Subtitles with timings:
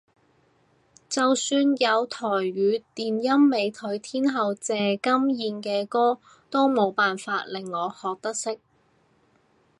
[1.07, 6.17] 就算有台語電音美腿天后謝金燕嘅歌
[6.49, 8.59] 都冇辦法令我學得識